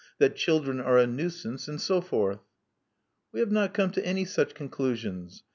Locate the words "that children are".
0.17-0.97